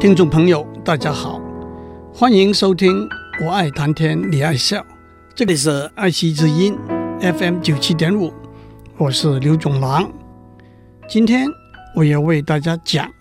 [0.00, 1.40] 听众朋友，大家好，
[2.14, 3.08] 欢迎收听
[3.44, 4.80] 《我爱谈天你爱笑》，
[5.34, 6.78] 这里是爱惜之音
[7.20, 8.32] FM 九七点五，
[8.96, 10.08] 我是刘总郎。
[11.08, 11.48] 今天
[11.96, 13.12] 我要为大家讲，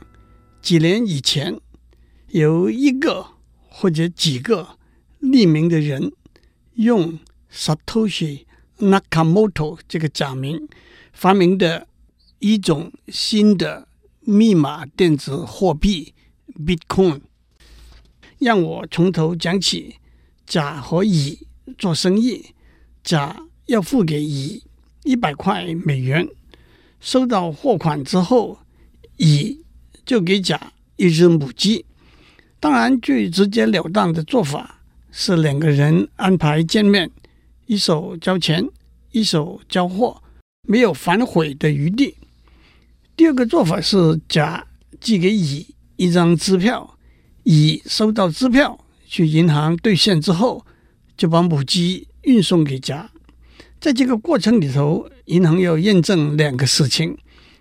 [0.62, 1.60] 几年以前
[2.28, 3.26] 有一个
[3.68, 4.78] 或者几个
[5.24, 6.12] 匿名的人
[6.76, 7.18] 用
[7.52, 8.46] Satoshi
[8.78, 10.70] Nakamoto 这个假名
[11.12, 11.88] 发明的
[12.38, 13.88] 一种新的
[14.20, 16.14] 密码电子货币
[16.58, 17.22] Bitcoin。
[18.40, 19.96] 让我从头讲起。
[20.50, 21.46] 甲和乙
[21.78, 22.54] 做生意，
[23.04, 23.36] 甲
[23.66, 24.64] 要付给乙
[25.04, 26.26] 一百块美元，
[27.02, 28.60] 收到货款之后，
[29.18, 29.66] 乙
[30.06, 31.86] 就给甲一只母鸡。
[32.62, 34.80] 当然，最直截了当的做法
[35.12, 37.12] 是两个人安排见面，
[37.66, 38.66] 一手交钱，
[39.12, 40.24] 一手交货，
[40.62, 42.16] 没有反悔的余地。
[43.18, 44.66] 第二个做法是甲
[45.02, 46.98] 寄给乙一张支票，
[47.44, 50.66] 乙收到支票，去银行兑现之后，
[51.18, 53.10] 就把母鸡运送给甲。
[53.80, 57.18] 在这个过程里头，银行要验证两个事情：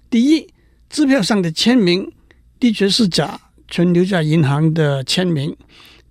[0.09, 0.49] 第一，
[0.89, 2.13] 支票上的签名
[2.61, 5.53] 的确是甲存留在银行的签名；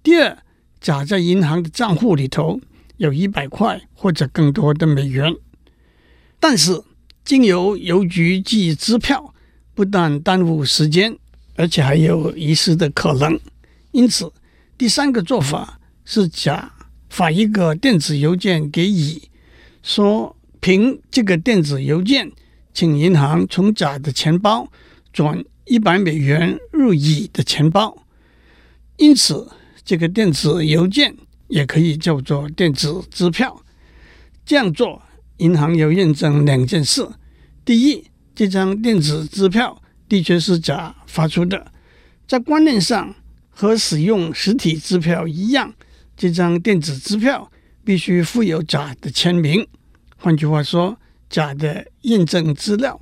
[0.04, 0.38] 第二，
[0.82, 2.60] 甲在银行的账户里头
[2.98, 5.34] 有一百块或者更多的美元。
[6.40, 6.82] 但是，
[7.24, 9.34] 经由邮局寄支票，
[9.74, 11.18] 不但耽误时间，
[11.56, 13.40] 而且还有遗失的可能。
[13.92, 14.32] 因此，
[14.78, 16.72] 第三个做法是甲
[17.10, 19.30] 发一个电子邮件给乙，
[19.82, 22.32] 说凭这个电子邮件，
[22.74, 24.70] 请银行从甲的钱包
[25.14, 27.98] 转一百美元入乙的钱包。
[28.98, 29.48] 因此，
[29.84, 31.16] 这个电子邮件
[31.48, 33.62] 也可以叫做电子支票。
[34.46, 35.02] 这样做，
[35.38, 37.08] 银行要验证两件事：
[37.64, 41.72] 第一，这张电子支票的确是甲发出的，
[42.28, 43.16] 在观念上
[43.50, 45.74] 和使用实体支票一样，
[46.16, 47.52] 这张电子支票
[47.84, 49.68] 必须附有甲的签名。
[50.18, 50.98] 换句话说，
[51.30, 53.00] 甲的验证资料。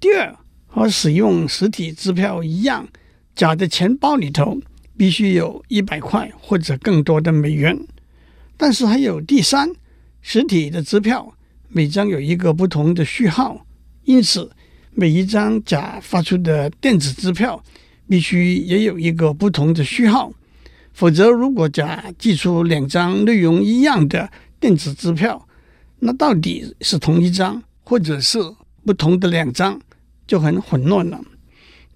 [0.00, 2.88] 第二，和使用实体支票一样，
[3.34, 4.60] 甲的钱包里头
[4.96, 7.78] 必须有一百块或者更多的美元。
[8.56, 9.70] 但是还有第三，
[10.20, 11.34] 实体的支票
[11.68, 13.66] 每张有一个不同的序号，
[14.04, 14.50] 因此
[15.00, 17.62] 每一张甲发出的电子支票
[18.08, 20.32] 必须也有一个不同的序号。
[20.92, 24.28] 否则，如果甲寄出两张内容一样的
[24.58, 25.46] 电子支票，
[26.00, 28.40] 那到底是同一张，或者是
[28.84, 29.80] 不同的两张，
[30.26, 31.20] 就很混乱了。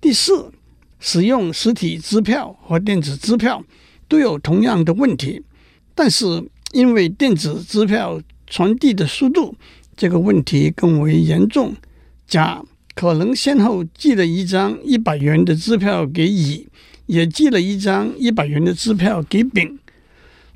[0.01, 0.53] 第四，
[1.01, 3.65] 使用实体支票和电子支票
[4.07, 5.43] 都有同样的问题，
[5.97, 6.25] 但是
[6.71, 9.57] 因为电子支票传递的速度，
[9.97, 11.75] 这个问题更为严重。
[12.29, 12.63] 甲
[12.95, 16.69] 可能先后寄了一张一百元的支票给乙。
[17.07, 19.79] 也寄了一张一百元的支票给丙。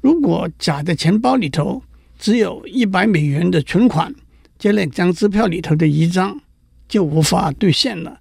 [0.01, 1.83] 如果甲的钱包里头
[2.19, 4.15] 只有一百美元的存款，
[4.57, 6.41] 这两张支票里头的一张
[6.89, 8.21] 就无法兑现了。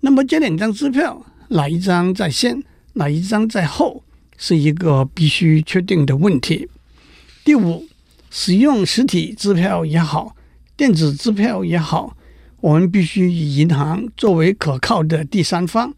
[0.00, 2.62] 那么这两张支票哪一张在先，
[2.94, 4.02] 哪一张在后，
[4.38, 6.68] 是一个必须确定的问题。
[7.44, 7.86] 第五，
[8.30, 10.34] 使用实体支票也好，
[10.76, 12.16] 电子支票也好，
[12.64, 15.92] 我们必须以银行作为可靠的第三方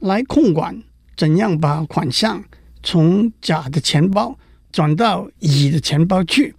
[0.00, 0.82] 来控管。
[1.16, 2.44] 怎样把款项
[2.82, 4.38] 从甲的钱包
[4.70, 6.54] 转到乙的钱包去？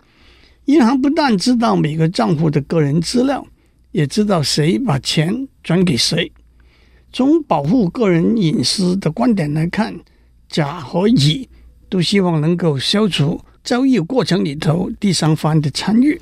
[0.66, 3.45] 银行不但知道每个账户的个人资料，
[3.91, 6.31] 也知道谁把钱转给谁。
[7.13, 10.00] 从保护个人隐私的观点来看，
[10.50, 11.47] 甲和乙
[11.88, 16.19] 都希望能够消除交易过程里头第三方的参与。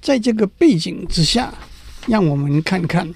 [0.00, 1.54] 在这个背景之下，
[2.06, 3.12] 让我们看看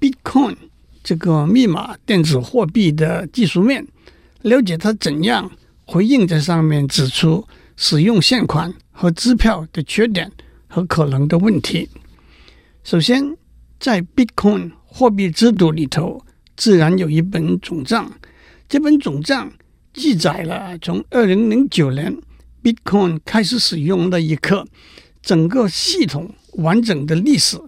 [0.00, 0.56] Bitcoin。
[1.04, 3.84] 这个密码电子货币的技术面，
[4.42, 5.50] 了解它怎样
[5.84, 7.44] 回应在上面指出
[7.76, 10.30] 使用现款和支票的缺点
[10.68, 11.88] 和可能的问题。
[12.84, 13.36] 首先，
[13.80, 16.24] 在 Bitcoin 货币制度里头，
[16.56, 18.12] 自然有一本总账。
[18.68, 19.52] 这本总账
[19.92, 22.16] 记载了从二零零九年
[22.62, 24.64] Bitcoin 开始使用那一刻，
[25.20, 27.60] 整个系统完整的历史。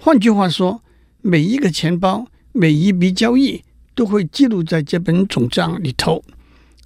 [0.00, 0.82] 换句话说，
[1.20, 2.26] 每一个钱包。
[2.52, 3.62] 每一笔交易
[3.94, 6.24] 都会记录在这本总账里头。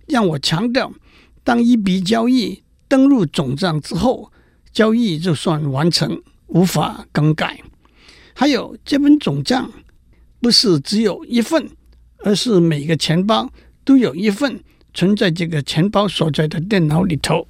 [0.07, 0.93] 让我强调，
[1.43, 4.31] 当一笔交易登录总账之后，
[4.71, 7.59] 交易就算完成，无法更改。
[8.35, 9.73] 还有，这本总账
[10.41, 11.71] 不是只有一份，
[12.19, 13.51] 而是每个钱包
[13.83, 14.63] 都有一份
[14.93, 17.47] 存在这个钱包所在的电脑里头。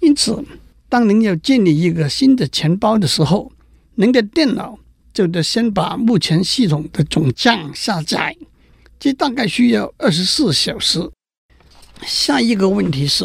[0.00, 0.44] 因此，
[0.88, 3.50] 当您要建立一个新的钱包的时候，
[3.94, 4.78] 您的电脑。
[5.12, 8.36] 就得先把目前系统的总账下载，
[8.98, 11.08] 这大概需要二十四小时。
[12.04, 13.24] 下一个问题是，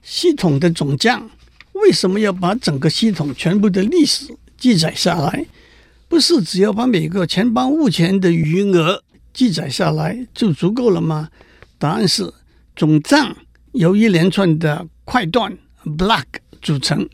[0.00, 1.28] 系统的总账
[1.72, 5.44] 为什么要把整个系统全部的历史记载下来？
[6.06, 9.02] 不是只要把每个钱包目前的余额
[9.32, 11.30] 记载下来就足够了吗？
[11.78, 12.32] 答案是，
[12.76, 13.36] 总账
[13.72, 16.26] 由一连串的块段 （block）
[16.62, 17.08] 组成，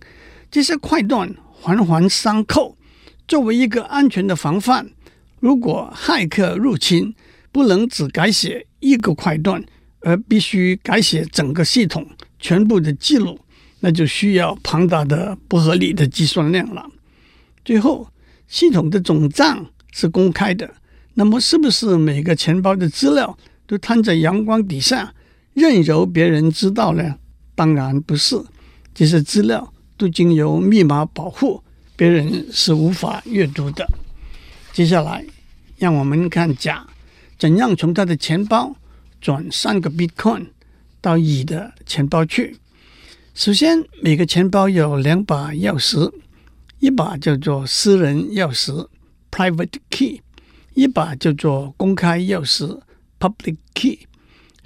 [0.50, 2.76] 这些块段环环相扣，
[3.30, 4.90] 作为一个安全的防范。
[5.38, 7.14] 如果骇客入侵，
[7.52, 9.64] 不能只改写一个块段，
[10.00, 12.04] 而必须改写整个系统
[12.40, 13.38] 全部的记录，
[13.78, 16.90] 那就需要庞大的不合理的计算量了。
[17.64, 18.08] 最后，
[18.48, 20.68] 系统的总账是公开的，
[21.14, 25.14] 那么是不是每个钱包的资料都摊在阳光底下，
[25.54, 27.14] 任由别人知道呢？
[27.54, 28.42] 当然不是，
[28.92, 31.62] 这些资料都经由密码保护，
[32.00, 33.86] 别人是无法阅读的。
[34.72, 35.22] 接下来，
[35.76, 36.88] 让我们看甲
[37.38, 38.74] 怎样从他的钱包
[39.20, 40.46] 转三个 Bitcoin
[41.02, 42.56] 到乙的钱包去。
[43.34, 46.10] 首先，每个钱包有两把钥匙，
[46.78, 48.88] 一把叫做私人钥匙
[49.30, 50.22] （Private Key），
[50.72, 52.80] 一把叫做公开钥匙
[53.18, 54.06] （Public Key）。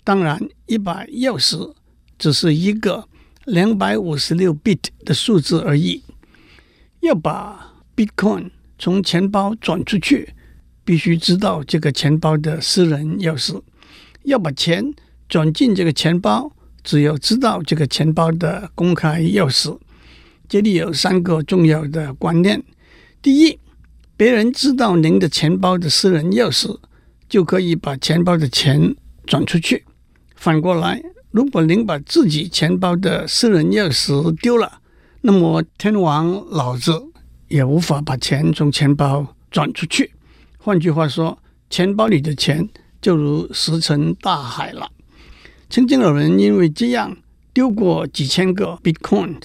[0.05, 1.75] 当然，一把钥匙
[2.17, 3.09] 只是一个
[3.45, 6.01] 两百五十六 bit 的数字而已。
[7.05, 10.31] 要把 Bitcoin 从钱包转出去，
[10.87, 13.61] 必须知道这个钱包的私人钥匙；
[14.23, 14.95] 要把钱
[15.29, 16.51] 转进这个钱包，
[16.83, 19.79] 只有知道这个钱包的公开钥匙。
[20.49, 22.63] 这里有三个重要的观念：
[23.21, 23.59] 第一，
[24.17, 26.79] 别人知道您的钱包的私人钥匙，
[27.29, 28.95] 就可以把钱包的钱
[29.27, 29.85] 转出去。
[30.37, 34.81] 反过来，如果您把自己钱包的私人钥匙丢了，
[35.27, 37.03] 那么天王老子
[37.49, 40.13] 也无法把钱从钱包转出去。
[40.59, 41.39] 换句话说，
[41.71, 42.69] 钱包里的钱
[43.01, 44.91] 就如石沉大海了。
[45.71, 47.17] 曾经有人因为这样
[47.55, 49.37] 丢过几千个 Bitcoin。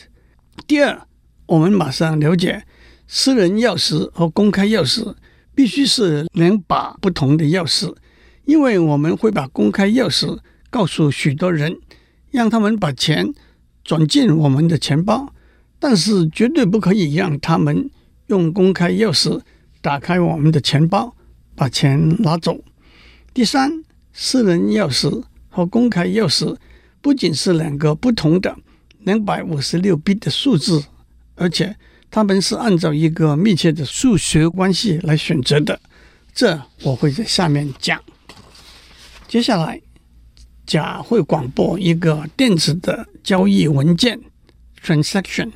[0.68, 1.08] 第二，
[1.46, 2.66] 我们马上了解，
[3.08, 5.16] 私人钥匙和公开钥匙
[5.56, 7.96] 必须是两把不同的钥匙，
[8.44, 10.40] 因为我们会把公开钥匙。
[10.70, 11.80] 告诉许多人，
[12.32, 13.34] 让他们把钱
[13.82, 15.34] 转进我们的钱包，
[15.80, 17.90] 但是绝对不可以让他们
[18.28, 19.42] 用公开钥匙
[19.82, 21.16] 打开我们的钱包，
[21.56, 22.60] 把钱拿走。
[23.34, 23.84] 第三，
[24.14, 26.56] 私人钥匙和公开钥匙
[27.02, 28.56] 不仅是两个不同的
[29.00, 30.84] 两百五十六 bit 的数字，
[31.36, 31.76] 而且
[32.12, 35.80] 他们是按照一个密切的数学关系来选择的。
[36.34, 38.00] 这我会在下面讲。
[39.28, 39.82] 接下来。
[40.66, 44.20] 甲会广播一个电子的交易文件
[44.86, 45.50] （transaction），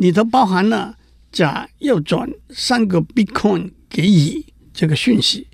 [0.00, 0.96] 里头包含了
[1.30, 5.46] 甲要转三个 Bitcoin 给乙这个讯息。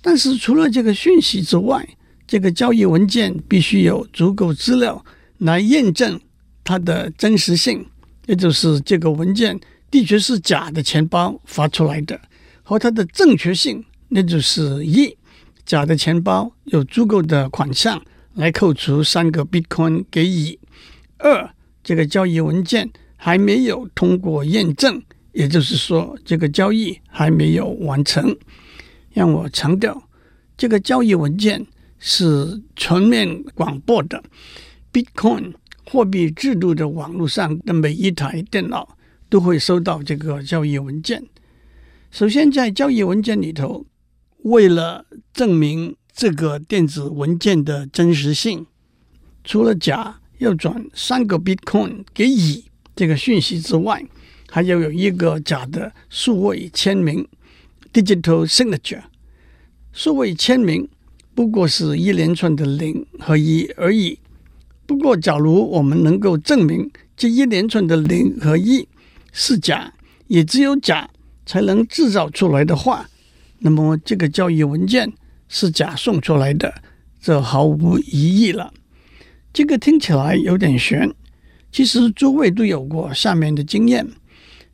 [0.00, 1.84] 但是除了这个讯息之外，
[2.24, 5.04] 这个交易文件必须有足够资料
[5.38, 6.20] 来验证
[6.62, 7.84] 它的真实性，
[8.26, 9.58] 也就是这个文件
[9.90, 12.20] 的确是甲的钱包发出来的，
[12.62, 15.16] 和它的正确性，那就是一，
[15.66, 18.00] 甲的钱包有足够的款项。
[18.34, 20.56] 来扣除三个 Bitcoin 给乙。
[21.18, 21.50] 二，
[21.82, 22.88] 这个交易文件
[23.22, 25.02] 还没有通过验证，
[25.32, 28.34] 也就是说，这个交易还没有完成。
[29.12, 30.08] 让我强调，
[30.56, 31.66] 这个交易文件
[31.98, 34.22] 是全面广播的。
[34.90, 35.52] Bitcoin
[35.84, 38.96] 货币制度的网络上的每一台电脑
[39.28, 41.22] 都会收到这个交易文件。
[42.10, 43.84] 首先，在交易文件里头，
[44.44, 45.04] 为了
[45.34, 45.94] 证明。
[46.12, 48.66] 这个电子文件的真实性，
[49.42, 52.64] 除了甲要转三个 Bitcoin 给乙
[53.00, 54.04] 这个讯息之外，
[54.50, 57.26] 还要有一个假的数位签名
[57.94, 59.00] （digital signature）。
[59.90, 60.86] 数位签名
[61.34, 64.18] 不过是一连串的零和一而已。
[64.84, 68.86] 不过，假如我们能够证明这一连串的零和一
[69.32, 69.94] 是假，
[70.26, 71.08] 也只有假
[71.46, 73.08] 才能制造出来的话，
[73.60, 75.10] 那么这个交易文件。
[75.48, 76.82] 是假送出来的，
[77.18, 78.74] 这毫无疑义了。
[79.54, 81.10] 这个听起来有点悬，
[81.72, 84.06] 其实诸位都有过下面的经验：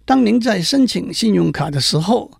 [0.04, 2.30] 当您在申请信用卡的时候，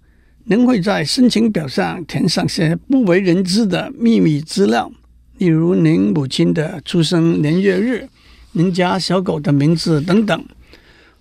[0.44, 4.90] 您会在申请表上填上些不为人知的秘密资料，
[5.38, 8.08] 例如您母亲的出生年月日、
[8.52, 10.44] 您家小狗的名字等等。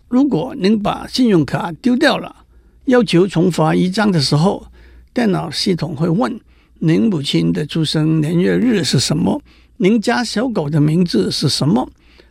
[0.07, 2.45] 如果您把信用卡丢掉了，
[2.85, 4.67] 要求重发一张的时候，
[5.13, 6.39] 电脑系统会问。
[6.79, 9.41] 您母亲的出生年月日是什么？
[9.77, 11.89] 您家小狗的名字是什么？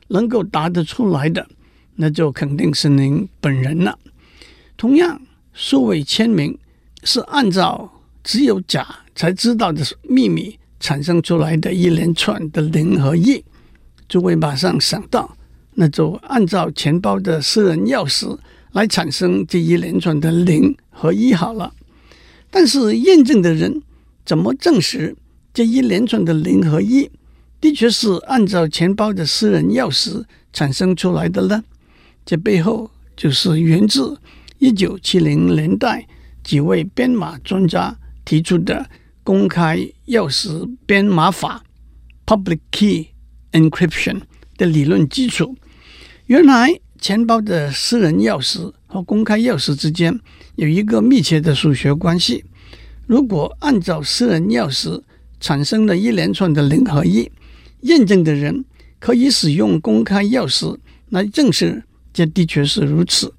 [0.08, 1.46] 能够答得出来的，
[1.96, 3.98] 那就肯定是您本人了。
[4.76, 5.20] 同样，
[5.52, 6.58] 数位签名
[7.04, 13.44] 是按照只有甲才知道的秘密产生出来的一连串的零和一，
[14.08, 15.36] 就会马上想到，
[15.74, 18.36] 那就按照钱包的私人钥匙
[18.72, 21.72] 来产生这一连串的零和一好了。
[22.50, 23.82] 但是验证的人
[24.24, 25.16] 怎么证实
[25.52, 27.08] 这一连串的零和一
[27.64, 31.64] 的确是按照钱包的私人钥匙产生出来的呢？
[32.26, 34.20] 这背后就是源自
[34.58, 36.06] 一九七零年代
[36.42, 38.86] 几位编码专家提出的。
[39.22, 39.78] 公开
[40.08, 41.64] 钥匙编码法
[42.26, 43.06] （Public Key
[43.52, 44.20] Encryption）
[44.58, 45.56] 的理论基础。
[46.26, 50.20] 原来，钱包的私人钥匙和公开钥匙之间
[50.56, 52.44] 有一个密切的数学关系。
[53.06, 55.00] 如果按照私人钥匙
[55.40, 57.32] 产生了一连串的零和一，
[57.84, 58.64] 验证的人
[58.98, 60.76] 可以使用公开钥匙
[61.08, 63.32] 来证实这的确是如此。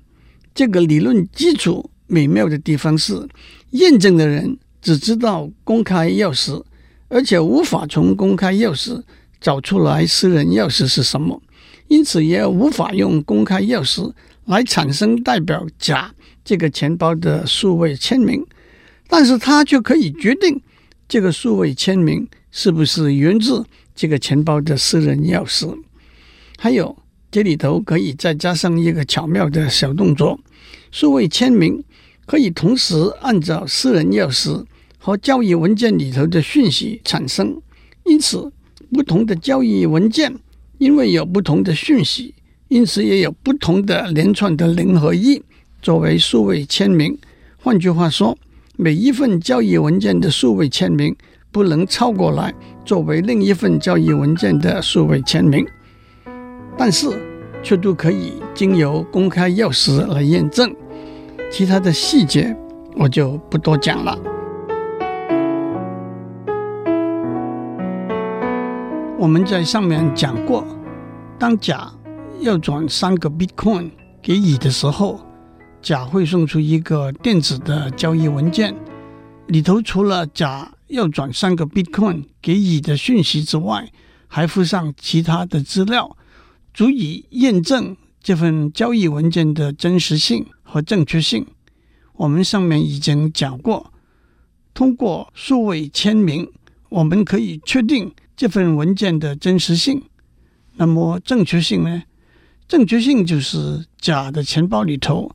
[0.56, 3.28] 这个理论基础美妙的地方是，
[3.70, 4.58] 验证的人。
[4.86, 6.64] 只知道公开钥匙，
[7.08, 9.02] 而且无法从公开钥匙
[9.42, 11.42] 找出来私人钥匙是什么，
[11.88, 14.14] 因此也无法用公开钥匙
[14.46, 18.46] 来产生代表甲这个钱包的数位签名。
[19.08, 20.62] 但是他却可以决定
[21.10, 25.76] 这个数位签名是不是源自这个钱包的私人钥匙。
[26.58, 26.96] 还有，
[27.32, 30.40] 这里头可以再加上一个巧妙的小动作：
[30.92, 31.84] 数位签名
[32.26, 34.66] 可以同时按照私人钥匙。
[34.98, 37.62] 和交易文件里头的讯息产生，
[38.06, 38.52] 因此
[38.92, 40.36] 不同的交易文件
[40.80, 42.34] 因为有不同的讯息，
[42.70, 45.40] 因此也有不同的连串的零和一
[45.80, 47.16] 作为数位签名。
[47.58, 48.36] 换句话说，
[48.78, 51.16] 每一份交易文件的数位签名
[51.56, 55.66] 不能抄过来作为另一份交易文件的数位签名，
[56.78, 57.08] 但是
[57.64, 60.76] 却都可以经由公开钥匙来验证。
[61.50, 62.54] 其他的细节
[62.98, 64.20] 我就不多讲了。
[69.18, 70.68] 我们在上面讲过，
[71.40, 71.90] 当甲
[72.42, 75.22] 要转三个 Bitcoin 给乙的时候，
[75.82, 78.76] 甲会送出一个电子的交易文件，
[79.48, 83.92] 里头除了甲要转三个 Bitcoin 给乙的讯息之外，
[84.28, 86.18] 还附上其他的资料，
[86.74, 91.46] 足以验证这份交易文件的真实性和正确性。
[92.14, 93.94] 我们上面已经讲过，
[94.74, 96.50] 通过数位签名，
[96.90, 98.14] 我们可以确定。
[98.38, 100.04] 这份文件的真实性，
[100.74, 102.04] 那么正确性呢？
[102.68, 105.34] 正确性就是甲的钱包里头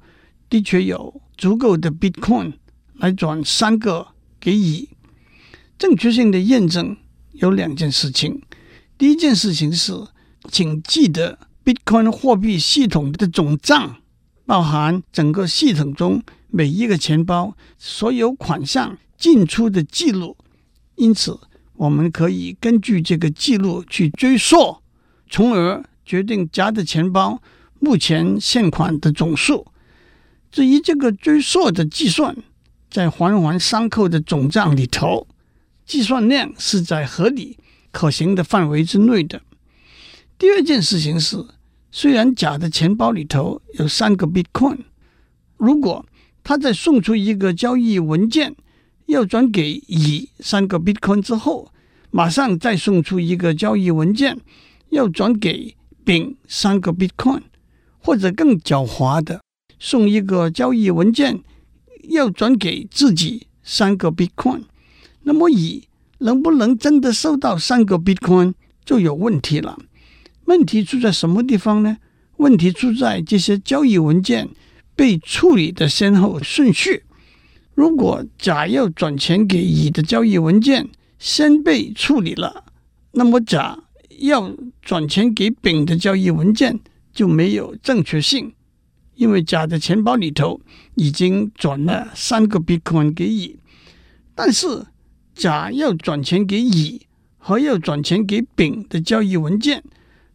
[0.51, 2.53] 的确有足够的 Bitcoin
[3.01, 4.07] 来转三个
[4.39, 4.91] 给乙。
[5.77, 6.97] 正确性的验证
[7.33, 8.41] 有两件事情。
[8.97, 9.93] 第一件事情是，
[10.49, 13.97] 请记得 Bitcoin 货币系统的总账
[14.47, 20.37] 包含整个系统中每一个钱包所有款项进出的记录，
[20.95, 21.41] 因此。
[21.81, 24.83] 我们可以根据这个记录去追溯，
[25.31, 27.41] 从而决定甲的钱包
[27.79, 29.67] 目前现款的总数。
[30.53, 32.37] 至于这个追溯的计算，
[32.91, 35.29] 在环环相扣的总账里头，
[35.87, 37.57] 计算量是在合理
[37.93, 39.41] 可行的范围之内的。
[40.37, 41.47] 第二件事情是，
[41.93, 44.79] 虽然甲的钱包里头有三个 Bitcoin，
[45.57, 46.05] 如果
[46.43, 48.57] 他在送出一个交易文件，
[49.07, 51.71] 要转给乙三个 Bitcoin 之后，
[52.11, 54.39] 马上再送出一个交易文件，
[54.89, 57.43] 要转给丙三个 Bitcoin，
[57.99, 59.41] 或者更狡猾的，
[59.79, 61.41] 送一个交易文件
[62.11, 64.65] 要转给自己三个 Bitcoin，
[65.23, 65.89] 那么乙
[66.19, 69.79] 能不能真的收到三个 Bitcoin 就有问题了。
[70.45, 71.97] 问题出在什么地方呢？
[72.37, 74.49] 问题出在这些交易文件
[74.97, 77.05] 被处理的先后顺序。
[77.75, 80.89] 如果甲要转钱给乙的交易文件
[81.19, 82.65] 先被处理了，
[83.13, 83.79] 那么甲
[84.19, 86.81] 要转钱给丙的交易文件
[87.13, 88.53] 就没有正确性，
[89.21, 90.59] 因为甲的钱包里头
[90.95, 93.59] 已经转了三个 Bitcoin 给乙，
[94.35, 94.87] 但是
[95.35, 97.03] 甲要转钱给乙
[97.37, 99.85] 和要转钱给丙的交易文件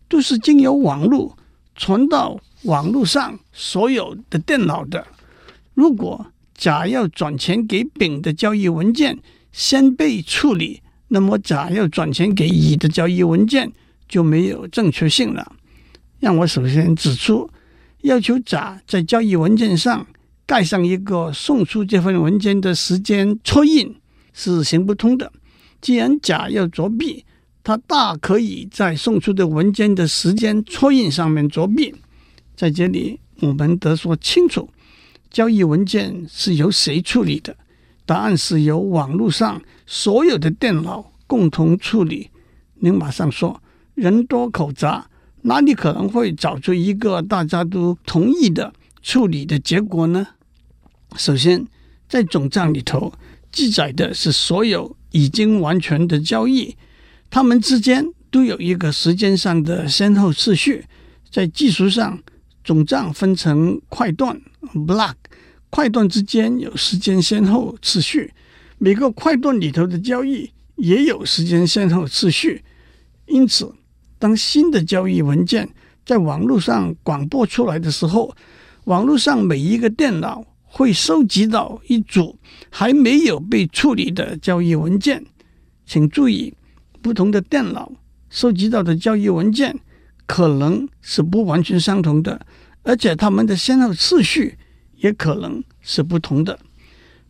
[0.08, 1.36] 都是经由网络
[1.76, 5.08] 传到网络上所有的电脑的，
[5.74, 9.18] 如果甲要转钱给丙的交易文件
[9.52, 13.72] 先被处理，那么甲要转钱给乙的交易文件
[14.08, 15.54] 就没有正确性了。
[16.20, 17.50] 让我首先指出，
[18.06, 20.06] 要求甲在交易文件上
[20.46, 23.96] 盖上一个送出这份文件的时间戳印
[24.32, 25.32] 是行不通的。
[25.82, 27.26] 既然甲要作弊，
[27.64, 31.96] 他大可以在送出的文件的时间戳印上面作弊。
[32.56, 34.70] 在这里，我们得说清楚。
[35.32, 37.58] 交易文件是由谁处理的？
[38.06, 42.30] 答案是由网络上所有的电脑共同处理，
[42.76, 43.60] 您马上说
[43.96, 45.10] 人多口杂，
[45.48, 48.74] 哪里可能会找出一个大家都同意的
[49.04, 50.28] 处理的结果呢？
[51.16, 51.68] 首先，
[52.10, 53.14] 在总账里头
[53.52, 56.76] 记载的是所有已经完成的交易，
[57.30, 60.86] 它们之间都有一个时间上的先后次序。
[61.30, 62.20] 在技术上，
[62.64, 64.42] 总账分成块段
[64.74, 65.14] （block），
[65.70, 68.34] 块段之间有时间先后次序，
[68.80, 72.64] 每个块段里头的交易也有时间先后次序。
[73.28, 73.72] 因此，
[74.26, 75.70] 当新的交易文件
[76.04, 78.36] 在网络上广播出来的时候，
[78.86, 82.36] 网络上每一个电脑会收集到一组
[82.72, 85.24] 还没有被处理的交易文件。
[85.86, 86.52] 请注意，
[87.04, 87.92] 不同的电脑
[88.32, 89.80] 收集到的交易文件。
[90.26, 92.48] 可能是不完全相同的，
[92.82, 94.58] 而且它们的先后次序
[94.96, 96.58] 也可能是不同的。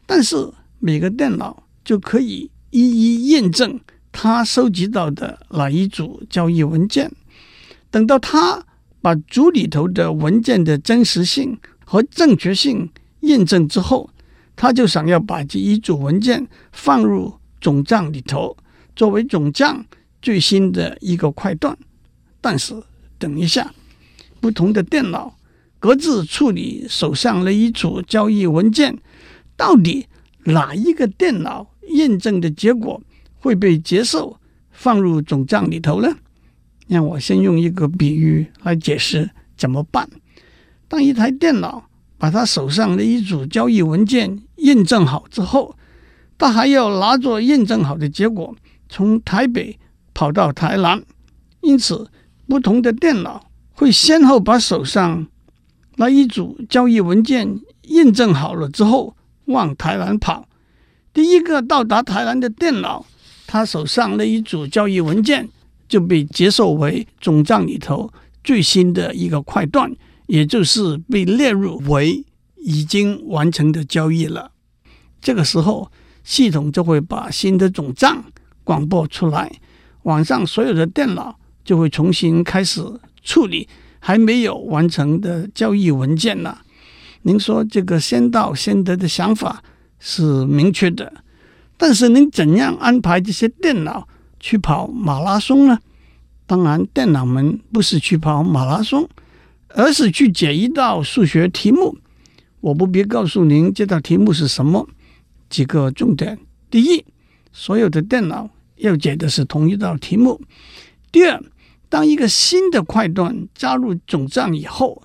[0.05, 0.49] 但是
[0.79, 3.77] 每个电脑就可以一一验证
[4.17, 7.11] 他收集到的哪一组交易文件。
[7.91, 8.63] 等到他
[9.01, 12.89] 把组里头的文件的真实性和正确性
[13.21, 14.09] 验证之后，
[14.55, 18.55] 他就想要把这一组文件放入总账里头，
[18.95, 19.85] 作为总账
[20.21, 21.77] 最新的一个块段。
[22.39, 22.81] 但是，
[23.19, 23.73] 等一下，
[24.39, 25.35] 不同的电脑
[25.77, 28.97] 各自处理手上的一组交易文件，
[29.57, 30.07] 到底
[30.45, 33.01] 哪一个电脑验证的结果
[33.45, 34.39] 会被接受
[34.71, 36.09] 放入总账里头呢？
[36.87, 40.09] 让我先用一个比喻来解释怎么办。
[40.87, 41.87] 当一台电脑
[42.17, 45.75] 把他手上的一组交易文件验证好之后，
[46.39, 48.55] 他还要拿着验证好的结果
[48.89, 49.77] 从台北
[50.15, 51.03] 跑到台南，
[51.61, 52.09] 因此。
[52.47, 55.25] 不同的电脑会先后把手上
[55.95, 60.47] 那一组交易文件验证好了之后往台南跑。
[61.11, 63.03] 第一个到达台南的电脑，
[63.55, 65.47] 他手上那一组交易文件
[65.87, 68.11] 就被接受为总账里头
[68.43, 69.89] 最新的一个块段，
[70.27, 72.21] 也就是被列入为
[72.57, 74.51] 已经完成的交易了。
[75.21, 75.89] 这个时候，
[76.25, 78.25] 系统就会把新的总账
[78.65, 79.49] 广播出来，
[80.03, 81.39] 网上所有的电脑。
[81.63, 82.79] 就会重新开始
[83.23, 83.67] 处理
[83.99, 86.61] 还没有完成的交易文件了。
[87.23, 89.63] 您说这个先到先得的想法
[89.99, 91.11] 是明确的，
[91.77, 94.07] 但是您怎样安排这些电脑
[94.39, 95.79] 去跑马拉松呢？
[96.47, 99.09] 当然，电脑们不是去跑马拉松，
[99.69, 101.97] 而是去解一道数学题目。
[102.61, 104.87] 我不必告诉您这道题目是什么。
[105.49, 106.37] 几个重点：
[106.69, 107.03] 第一，
[107.51, 110.39] 所有的电脑要解的是同一道题目；
[111.11, 111.43] 第二，
[111.89, 115.01] 当一个新的快段加入总账以后，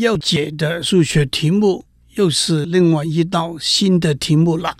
[0.00, 1.84] 要解的数学题目
[2.14, 4.76] 又是另外一道新的题目了。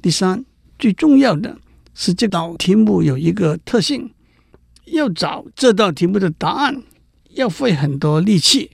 [0.00, 0.44] 第三，
[0.78, 1.58] 最重要的
[1.94, 4.10] 是这道题目有一个特性，
[4.86, 6.82] 要找这道题目的答案
[7.34, 8.70] 要费很多力气。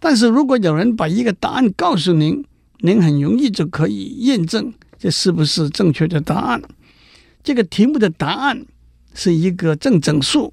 [0.00, 2.44] 但是如果有人把一个答案告诉您，
[2.80, 6.62] 您很容易就可以验证这是不是正确的答案。
[7.42, 8.64] 这个题目的答案
[9.14, 10.52] 是一个正整数。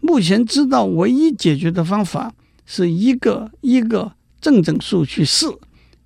[0.00, 2.34] 目前知道唯一解决的方法
[2.66, 5.46] 是一个一个正整数去试，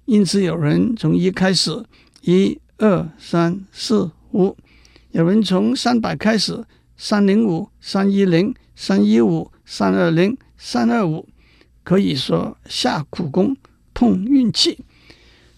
[0.05, 1.85] 因此有人从一开始，
[2.23, 4.57] 一二三四五；
[5.11, 6.64] 有人从三百开始，
[6.97, 11.29] 三零五、三一零、三一五、三二零、三二五。
[11.83, 13.57] 可以说下苦功
[13.95, 14.79] 碰运气。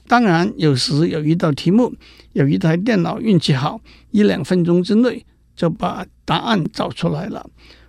[0.07, 1.93] 当然，有时有一道题目，
[2.33, 3.81] 有一台电脑运气好，
[4.13, 7.45] 一两分钟之内就把答案找出来了。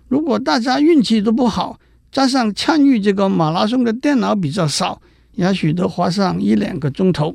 [0.08, 1.78] 如果大家运气都不好，
[2.10, 5.00] 加上参与这个马拉松的电脑比较少，
[5.32, 7.34] 也许都花上一两个钟头。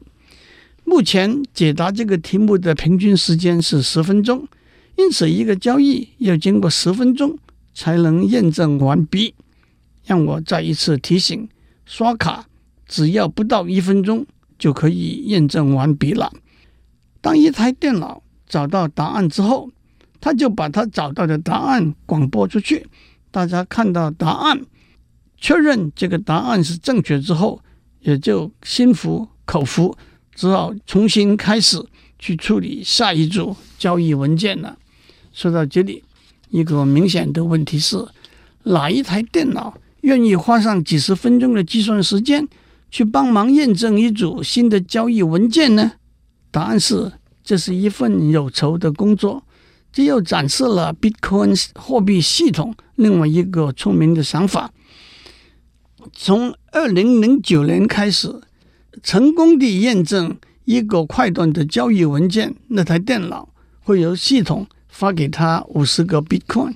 [0.89, 4.47] 目前解答这个题目的平均时间是十分钟，
[4.95, 7.37] 因此一个交易要经过十分钟
[7.73, 9.35] 才能验证完毕。
[10.05, 11.49] 让我再一次提醒：
[11.85, 12.47] 刷卡
[12.87, 14.25] 只要不到一分钟
[14.57, 16.31] 就可以验证完毕了。
[17.19, 19.69] 当一台电脑找到答案之后，
[20.21, 22.87] 他就把他找到的答案广播出去，
[23.29, 24.61] 大家看到答案，
[25.35, 27.61] 确认这个答案是正确之后，
[27.99, 29.93] 也就心服口服，
[30.37, 31.83] 只好重新开始
[32.19, 34.77] 去处理下一组交易文件了。
[35.33, 36.03] 说到这里，
[36.51, 38.07] 一个明显的问题是，
[38.63, 42.47] 哪一台电脑愿意花上几十分钟的计算时间
[42.91, 45.93] 去帮忙验证一组新的交易文件呢？
[46.51, 47.11] 答案是，
[47.43, 49.43] 这是一份有酬的工作。
[49.91, 54.71] 这又展示了 Bitcoin 货币系统另外一个聪明的想法。
[56.13, 58.41] 从二零零九年开始，
[59.03, 63.49] 成功地验证一个快段的交易文件，那台电脑
[63.81, 66.75] 会由系统发给他五十个 Bitcoin。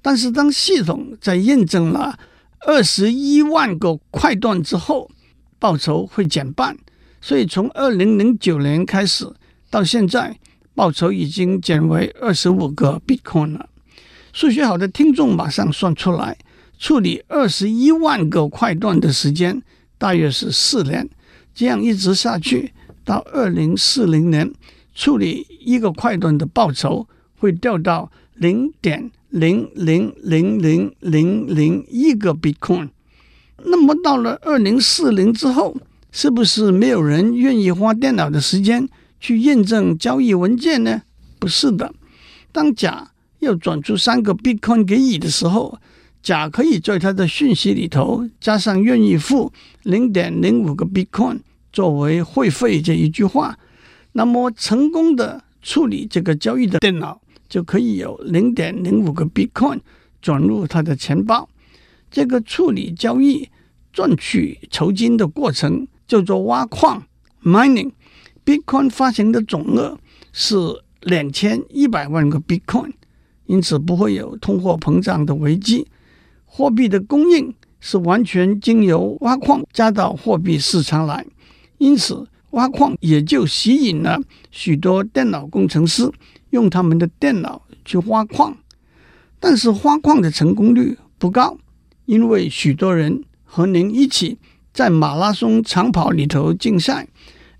[0.00, 2.18] 但是当系统在验证了
[2.60, 5.10] 二十一万个快段之后，
[5.58, 6.76] 报酬会减半。
[7.20, 9.28] 所以从二零零九年开始
[9.68, 10.38] 到现在，
[10.74, 13.68] 报酬已经减为二十五个 Bitcoin 了。
[14.32, 16.38] 数学好的听众马上算出来，
[16.78, 19.60] 处理二十一万个快段的时间
[19.98, 21.08] 大约是四年。
[21.58, 22.72] 这样一直下去，
[23.04, 24.48] 到二零四零年，
[24.94, 27.08] 处理一个块段的报酬
[27.40, 32.90] 会掉到零点零零零零零零一个 Bitcoin。
[33.64, 35.76] 那么到了二零四零之后，
[36.12, 41.02] 是不是没有人愿意花电脑的时间去验证交易文件呢？
[41.40, 41.92] 不是的。
[42.52, 45.76] 当甲要转出三个 Bitcoin 给乙的时候，
[46.22, 51.40] 甲可以在他的讯息里头加上愿意付零点零五个 Bitcoin。
[51.78, 53.56] 作为会费这一句话，
[54.10, 59.78] 那么成功的处理这个交易的电脑就可以有零点零五个 Bitcoin
[60.20, 61.48] 转入他的钱包。
[62.10, 63.48] 这个处理交易
[63.92, 67.00] 赚取酬金的过程叫做挖矿
[67.44, 67.92] （mining）。
[68.44, 69.96] Bitcoin 发行的总额
[70.32, 70.56] 是
[71.02, 72.94] 两千一百万个 Bitcoin，
[73.46, 75.86] 因此不会有通货膨胀的危机。
[76.44, 81.24] 货币的供应是完全经由挖矿加到货币市场来。
[81.78, 86.10] 因此，挖矿也就吸引了许多电脑工程师
[86.50, 88.56] 用他们的电脑去挖矿。
[89.40, 91.56] 但是，挖矿的成功率不高，
[92.06, 94.36] 因为许多人和您一起
[94.72, 97.06] 在马拉松长跑里头竞赛，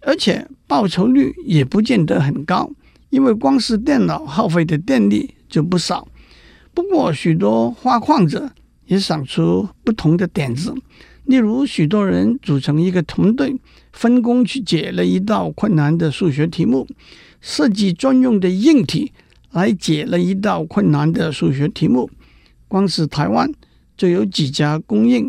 [0.02, 2.70] 而且报酬率也不见得很高，
[3.11, 6.09] 因为光是电脑耗费的电力就不少。
[6.74, 8.50] 不过，许多挖矿者
[8.87, 10.74] 也想出不同的点子。
[11.24, 13.54] 例如，许多人组成一个团队，
[13.98, 16.87] 分工去解了一道困难的数学题目，
[17.40, 19.11] 设计专用的硬体
[19.50, 22.08] 来解了一道困难的数学题目。
[22.68, 23.52] 光是台湾
[23.96, 25.28] 就有几家供应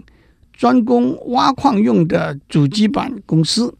[0.53, 3.73] 专攻挖矿用的主机板公司，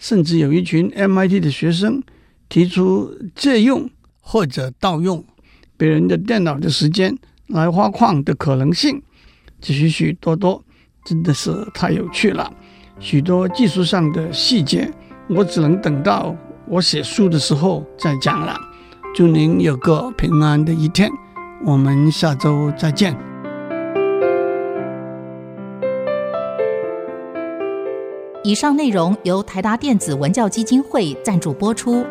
[0.00, 2.02] 甚至有一群 MIT 的学生
[2.48, 3.88] 提出借用
[4.20, 5.24] 或者盗用
[5.76, 7.16] 别人的电脑的时间
[7.46, 9.00] 来挖矿的可能性，
[9.60, 10.64] 这许许多多。
[11.06, 12.50] 真的是太有趣了，
[12.98, 14.90] 许多技术上的细节，
[15.28, 16.34] 我只能等到
[16.66, 18.56] 我写书的时候再讲了。
[19.14, 21.10] 祝您有个平安的一天，
[21.64, 23.16] 我们下周再见。
[28.42, 32.04] 以上内容由台达电子文教基金会赞助播出。